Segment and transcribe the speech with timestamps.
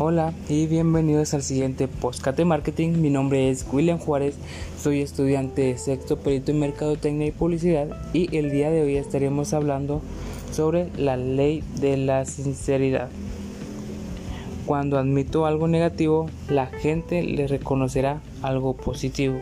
[0.00, 2.94] Hola y bienvenidos al siguiente podcast de marketing.
[2.96, 4.34] Mi nombre es William Juárez,
[4.76, 9.54] soy estudiante de sexto perito en mercadotecnia y publicidad y el día de hoy estaremos
[9.54, 10.02] hablando
[10.50, 13.08] sobre la ley de la sinceridad.
[14.66, 19.36] Cuando admito algo negativo, la gente le reconocerá algo positivo.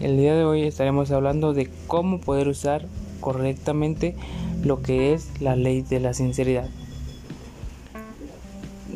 [0.00, 2.86] El día de hoy estaremos hablando de cómo poder usar
[3.20, 4.16] correctamente
[4.64, 6.70] lo que es la ley de la sinceridad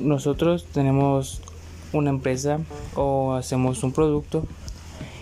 [0.00, 1.40] nosotros tenemos
[1.92, 2.60] una empresa
[2.94, 4.44] o hacemos un producto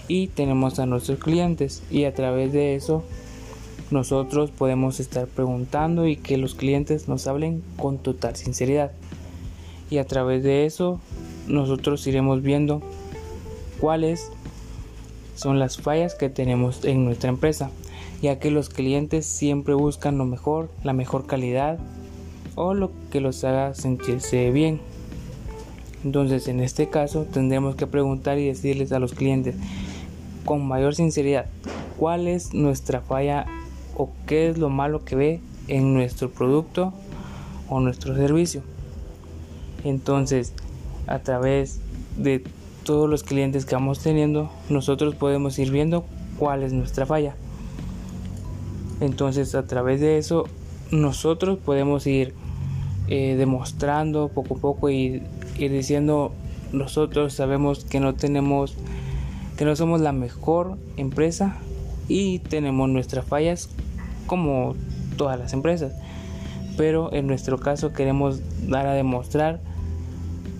[0.06, 3.02] y tenemos a nuestros clientes y a través de eso
[3.90, 8.92] nosotros podemos estar preguntando y que los clientes nos hablen con total sinceridad.
[9.90, 11.00] Y a través de eso
[11.46, 12.82] nosotros iremos viendo
[13.80, 14.30] cuáles
[15.34, 17.70] son las fallas que tenemos en nuestra empresa
[18.22, 21.78] ya que los clientes siempre buscan lo mejor la mejor calidad
[22.58, 24.80] o lo que los haga sentirse bien.
[26.04, 29.54] Entonces, en este caso, tendremos que preguntar y decirles a los clientes
[30.44, 31.46] con mayor sinceridad
[31.98, 33.46] cuál es nuestra falla
[33.96, 36.92] o qué es lo malo que ve en nuestro producto
[37.68, 38.62] o nuestro servicio.
[39.84, 40.52] Entonces,
[41.06, 41.78] a través
[42.16, 42.42] de
[42.82, 46.04] todos los clientes que vamos teniendo, nosotros podemos ir viendo
[46.40, 47.36] cuál es nuestra falla.
[49.00, 50.46] Entonces, a través de eso,
[50.90, 52.34] nosotros podemos ir
[53.08, 55.22] eh, demostrando poco a poco y
[55.58, 56.32] ir diciendo
[56.72, 58.76] nosotros sabemos que no tenemos
[59.56, 61.56] que no somos la mejor empresa
[62.06, 63.70] y tenemos nuestras fallas
[64.26, 64.76] como
[65.16, 65.94] todas las empresas.
[66.76, 69.60] Pero en nuestro caso queremos dar a demostrar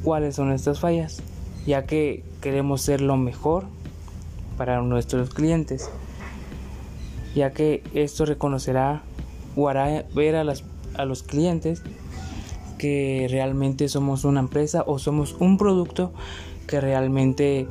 [0.02, 1.22] cuáles son estas fallas
[1.66, 3.64] ya que queremos ser lo mejor
[4.56, 5.90] para nuestros clientes
[7.34, 9.02] ya que esto reconocerá
[9.54, 11.82] o hará ver a, las, a los clientes
[12.78, 16.12] que realmente somos una empresa o somos un producto
[16.66, 17.66] que realmente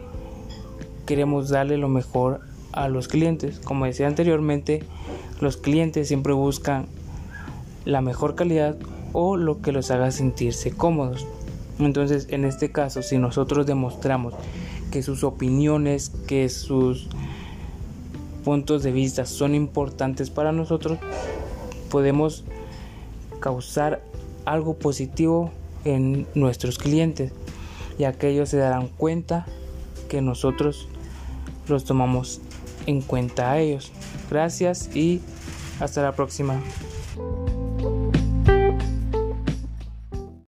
[1.06, 2.42] queremos darle lo mejor
[2.74, 3.60] a los clientes.
[3.60, 4.84] Como decía anteriormente,
[5.40, 6.86] los clientes siempre buscan
[7.86, 8.76] la mejor calidad
[9.14, 11.26] o lo que los haga sentirse cómodos.
[11.80, 14.34] Entonces, en este caso, si nosotros demostramos
[14.92, 17.08] que sus opiniones, que sus
[18.44, 20.98] puntos de vista son importantes para nosotros,
[21.90, 22.44] podemos
[23.40, 24.02] causar
[24.48, 25.52] algo positivo
[25.84, 27.32] en nuestros clientes,
[28.00, 29.46] ya que ellos se darán cuenta
[30.10, 30.88] que nosotros
[31.68, 32.42] los tomamos
[32.86, 33.92] en cuenta a ellos.
[34.30, 35.22] Gracias y
[35.80, 36.62] hasta la próxima.